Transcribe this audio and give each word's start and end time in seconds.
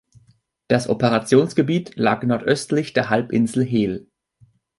Das 0.67 0.89
Operationsgebiet 0.89 1.95
lag 1.95 2.23
nordöstlich 2.23 2.93
der 2.93 3.11
Halbinsel 3.11 3.63
Hel. 3.63 4.07